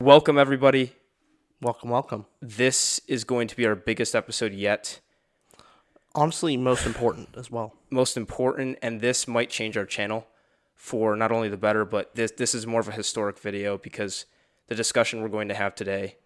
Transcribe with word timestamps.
Welcome, 0.00 0.38
everybody. 0.38 0.92
Welcome, 1.60 1.90
welcome. 1.90 2.24
This 2.40 2.98
is 3.06 3.24
going 3.24 3.46
to 3.48 3.56
be 3.56 3.66
our 3.66 3.74
biggest 3.74 4.14
episode 4.14 4.54
yet. 4.54 5.00
Honestly, 6.14 6.56
most 6.56 6.86
important 6.86 7.28
as 7.36 7.50
well. 7.50 7.74
Most 7.90 8.16
important, 8.16 8.78
and 8.80 9.02
this 9.02 9.28
might 9.28 9.50
change 9.50 9.76
our 9.76 9.84
channel 9.84 10.26
for 10.74 11.14
not 11.14 11.30
only 11.30 11.50
the 11.50 11.58
better, 11.58 11.84
but 11.84 12.14
this 12.14 12.30
this 12.30 12.54
is 12.54 12.66
more 12.66 12.80
of 12.80 12.88
a 12.88 12.92
historic 12.92 13.38
video 13.38 13.76
because 13.76 14.24
the 14.68 14.74
discussion 14.74 15.20
we're 15.20 15.28
going 15.28 15.48
to 15.48 15.54
have 15.54 15.74
today, 15.74 16.16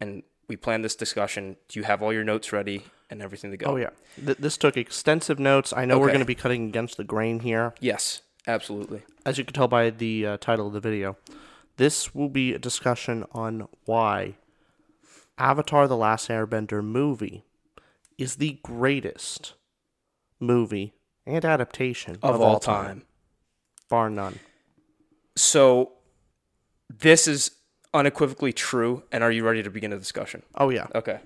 and 0.00 0.24
we 0.48 0.56
planned 0.56 0.84
this 0.84 0.94
discussion. 0.96 1.56
Do 1.68 1.78
you 1.80 1.84
have 1.84 2.02
all 2.02 2.12
your 2.12 2.24
notes 2.24 2.52
ready 2.52 2.84
and 3.10 3.20
everything 3.22 3.50
to 3.50 3.56
go? 3.56 3.66
Oh 3.72 3.76
yeah, 3.76 3.90
Th- 4.24 4.36
this 4.38 4.56
took 4.56 4.76
extensive 4.76 5.38
notes. 5.38 5.72
I 5.76 5.84
know 5.84 5.98
we're 5.98 6.08
going 6.08 6.20
to 6.20 6.24
be 6.24 6.34
cutting 6.34 6.68
against 6.68 6.96
the 6.96 7.04
grain 7.04 7.40
here, 7.40 7.74
Yes, 7.80 8.22
absolutely. 8.46 9.02
as 9.24 9.38
you 9.38 9.44
can 9.44 9.54
tell 9.54 9.68
by 9.68 9.90
the 9.90 10.26
uh, 10.26 10.36
title 10.38 10.66
of 10.68 10.72
the 10.72 10.80
video. 10.80 11.16
This 11.76 12.14
will 12.14 12.28
be 12.30 12.54
a 12.54 12.58
discussion 12.58 13.24
on 13.32 13.68
why 13.84 14.36
Avatar: 15.38 15.86
The 15.88 15.96
Last 15.96 16.28
Airbender 16.28 16.82
movie 16.82 17.44
is 18.16 18.36
the 18.36 18.58
greatest 18.62 19.52
movie 20.40 20.94
and 21.26 21.44
adaptation 21.44 22.16
Of, 22.22 22.40
all 22.40 22.58
time. 22.60 23.02
bar 23.90 24.08
none. 24.08 24.38
So, 25.36 25.92
this 26.88 27.28
is 27.28 27.50
unequivocally 27.96 28.52
true. 28.52 29.02
And 29.10 29.24
are 29.24 29.30
you 29.30 29.44
ready 29.44 29.62
to 29.62 29.70
begin 29.70 29.90
the 29.90 29.96
discussion? 29.98 30.42
Oh 30.54 30.70
yeah, 30.70 30.86
Okay. 30.94 31.20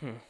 Hmm. 0.00 0.29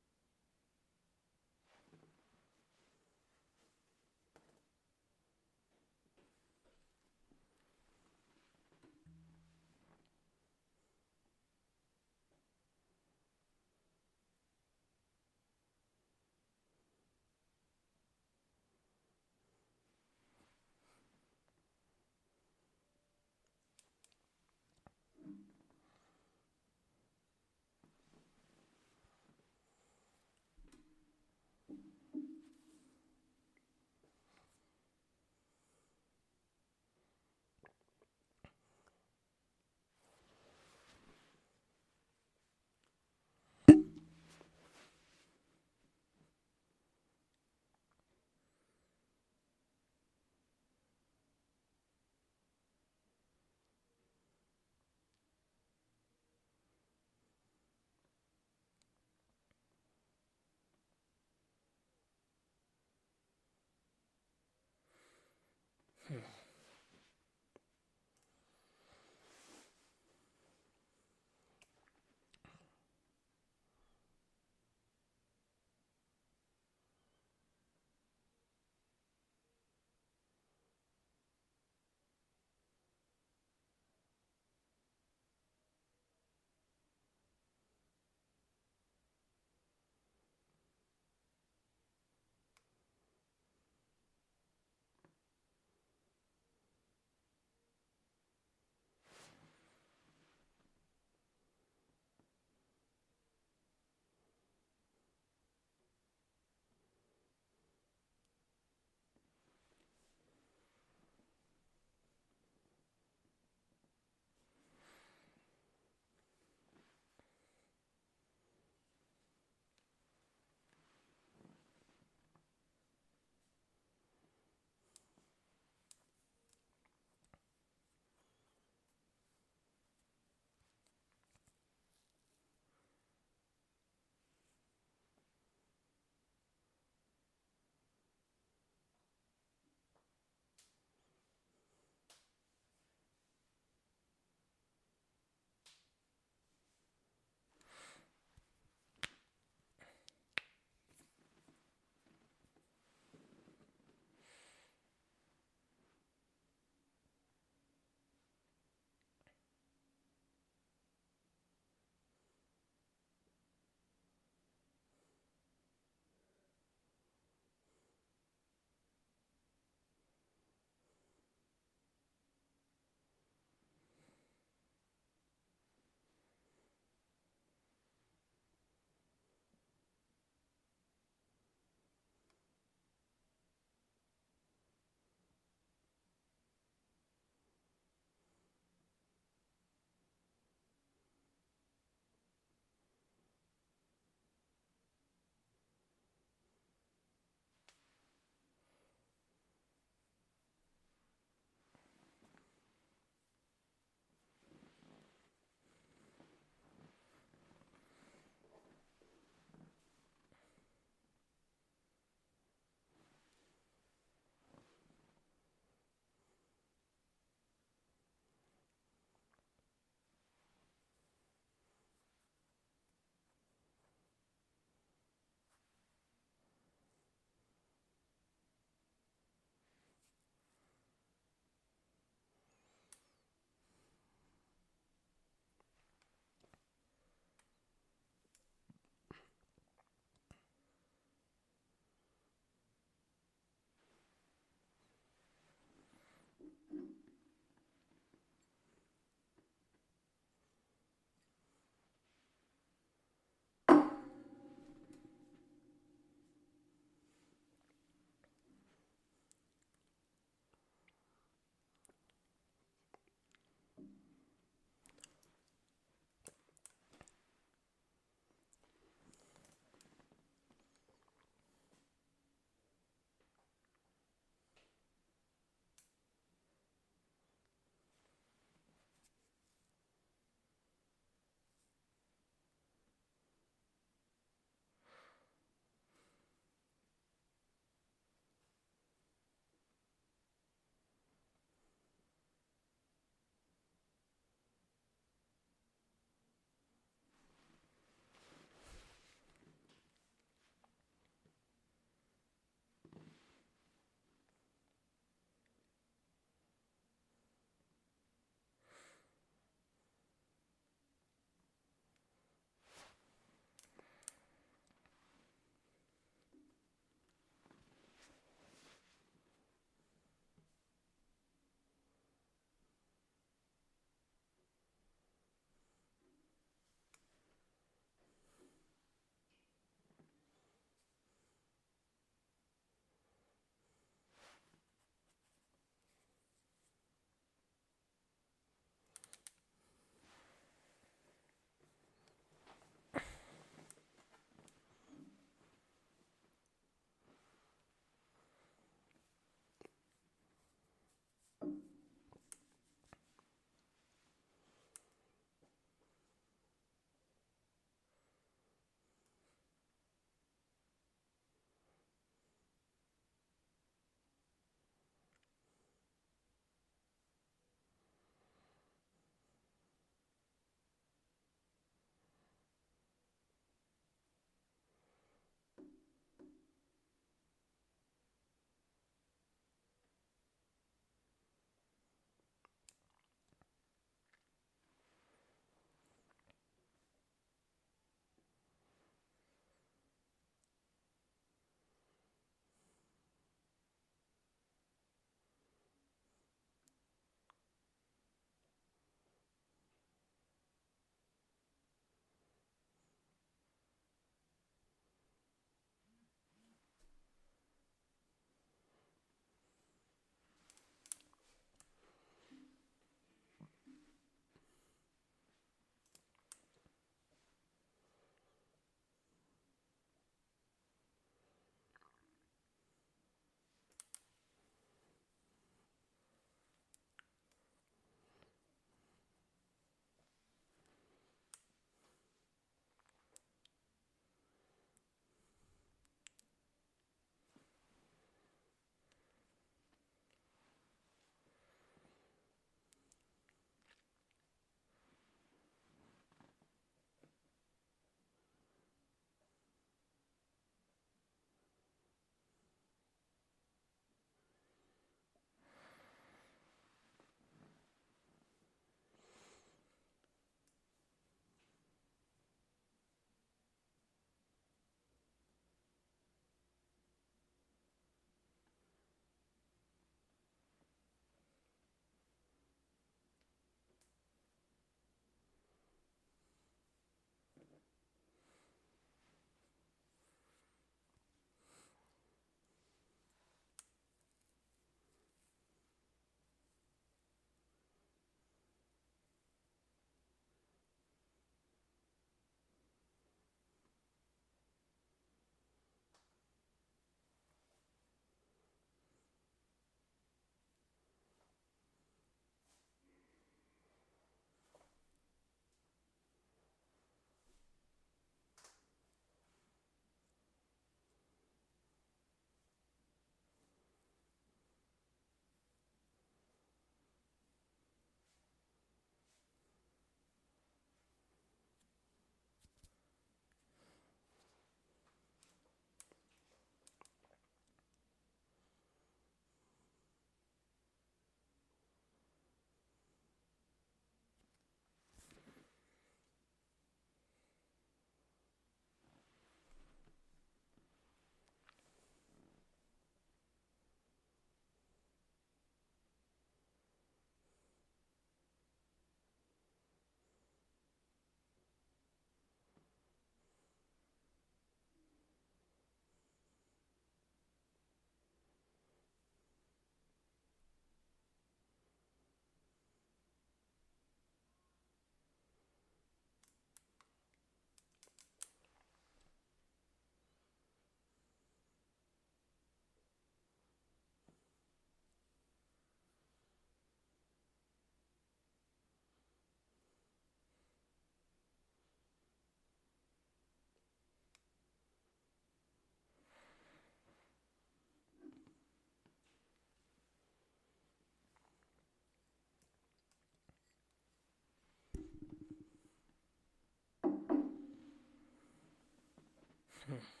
Hmm. 599.71 600.00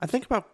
I 0.00 0.06
think 0.06 0.26
about 0.26 0.48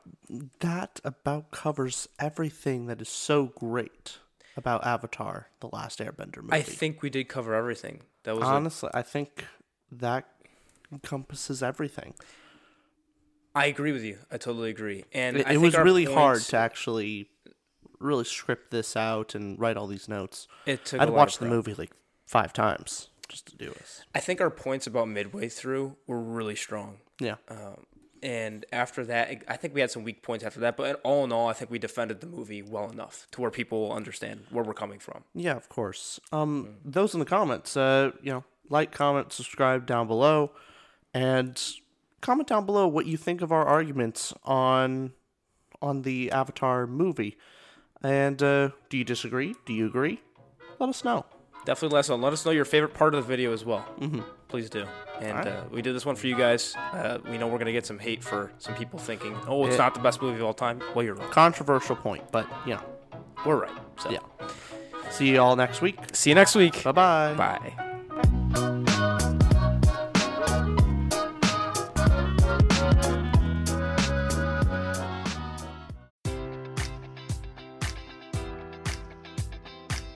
that 0.61 1.01
about 1.05 1.51
covers 1.51 2.09
everything 2.19 2.87
that 2.87 3.01
is 3.01 3.09
so 3.09 3.47
great 3.47 4.19
about 4.57 4.85
Avatar: 4.87 5.49
The 5.61 5.69
Last 5.69 5.99
Airbender 5.99 6.43
movie. 6.43 6.53
I 6.53 6.63
think 6.63 7.03
we 7.03 7.11
did 7.11 7.29
cover 7.29 7.55
everything. 7.55 8.03
That 8.25 8.37
was 8.37 8.45
honestly, 8.45 8.91
I 8.95 9.03
think 9.03 9.47
that 9.91 10.29
encompasses 10.93 11.63
everything. 11.63 12.15
I 13.55 13.67
agree 13.67 13.93
with 13.93 14.05
you. 14.05 14.19
I 14.31 14.39
totally 14.39 14.71
agree. 14.71 15.05
And 15.13 15.37
It, 15.37 15.47
it 15.49 15.59
was 15.59 15.77
really 15.77 16.05
hard 16.05 16.41
to 16.43 16.57
actually 16.57 17.29
really 17.99 18.25
script 18.25 18.71
this 18.71 18.97
out 18.97 19.35
and 19.35 19.59
write 19.59 19.77
all 19.77 19.87
these 19.87 20.09
notes. 20.09 20.49
It 20.67 20.85
took 20.85 21.01
I'd 21.01 21.09
a 21.09 21.13
watched 21.13 21.41
the 21.41 21.47
movie 21.47 21.75
like 21.75 21.93
five 22.27 22.53
times 22.53 23.09
just 23.29 23.47
to 23.47 23.57
do 23.57 23.67
this. 23.67 24.05
I 24.15 24.21
think 24.21 24.41
our 24.41 24.51
points 24.51 24.87
about 24.87 25.09
midway 25.09 25.49
through 25.49 25.97
were 26.07 26.21
really 26.21 26.57
strong. 26.57 26.99
Yeah. 27.21 27.37
Um, 27.49 27.85
and 28.23 28.65
after 28.73 29.05
that, 29.07 29.43
I 29.49 29.57
think 29.57 29.75
we 29.75 29.81
had 29.81 29.91
some 29.91 30.05
weak 30.05 30.23
points 30.23 30.45
after 30.45 30.61
that. 30.61 30.77
But 30.77 31.01
all 31.03 31.25
in 31.25 31.33
all, 31.33 31.49
I 31.49 31.53
think 31.53 31.71
we 31.71 31.79
defended 31.79 32.21
the 32.21 32.27
movie 32.27 32.63
well 32.63 32.91
enough 32.91 33.27
to 33.33 33.41
where 33.41 33.51
people 33.51 33.93
understand 33.93 34.45
where 34.51 34.65
we're 34.65 34.75
coming 34.75 34.99
from. 34.99 35.25
Yeah, 35.35 35.57
of 35.57 35.69
course. 35.69 36.21
Um, 36.33 36.77
those 36.85 37.15
in 37.15 37.21
the 37.21 37.27
comments, 37.27 37.77
uh, 37.77 38.13
you 38.23 38.33
know, 38.33 38.45
like, 38.69 38.93
comment, 38.93 39.33
subscribe 39.33 39.87
down 39.87 40.07
below, 40.07 40.53
and 41.13 41.61
comment 42.21 42.49
down 42.49 42.65
below 42.65 42.87
what 42.87 43.07
you 43.07 43.17
think 43.17 43.43
of 43.43 43.53
our 43.53 43.67
arguments 43.67 44.33
on 44.45 45.13
on 45.81 46.03
the 46.03 46.31
Avatar 46.31 46.87
movie. 46.87 47.37
And 48.03 48.41
uh, 48.43 48.71
do 48.89 48.97
you 48.97 49.05
disagree? 49.05 49.55
Do 49.67 49.73
you 49.73 49.87
agree? 49.87 50.21
Let 50.79 50.89
us 50.89 51.05
know. 51.05 51.27
Definitely 51.65 51.95
let 51.95 52.01
us 52.01 52.09
know. 52.09 52.17
Let 52.17 52.33
us 52.33 52.45
know 52.45 52.53
your 52.53 52.65
favorite 52.65 52.95
part 52.95 53.15
of 53.15 53.23
the 53.23 53.29
video 53.29 53.53
as 53.53 53.65
well. 53.65 53.85
Mm-hmm. 54.01 54.21
Please 54.53 54.69
do. 54.69 54.85
And 55.21 55.31
Alright. 55.39 55.47
uh, 55.47 55.63
we 55.71 55.81
did 55.81 55.95
this 55.97 56.05
one 56.05 56.15
for 56.15 56.27
you 56.27 56.37
guys. 56.37 56.77
Uh, 56.77 57.19
we 57.31 57.39
know 57.39 57.47
we're 57.47 57.55
going 57.57 57.67
to 57.67 57.73
get 57.73 57.87
some 57.87 57.99
hate 57.99 58.23
for 58.23 58.53
some 58.59 58.75
people 58.75 58.99
thinking, 58.99 59.35
oh, 59.49 59.65
it's 59.65 59.77
It- 59.77 59.79
not 59.79 59.95
the 59.95 60.01
best 60.01 60.21
movie 60.21 60.39
of 60.41 60.45
all 60.45 60.53
time. 60.53 60.83
Well, 60.95 61.03
you're 61.05 61.15
wrong. 61.15 61.31
Controversial 61.31 61.97
point, 61.97 62.23
but 62.31 62.47
you 62.67 62.75
know, 62.75 62.83
We're 63.47 63.57
right. 63.57 63.73
So, 63.99 64.11
yeah. 64.11 64.19
See 65.11 65.29
you 65.31 65.41
all 65.41 65.57
next 65.57 65.81
week. 65.81 65.97
See 66.13 66.31
you 66.31 66.35
next 66.35 66.55
week. 66.55 66.85
Bye 66.85 66.93
bye. 66.93 67.35
Bye. 67.35 67.89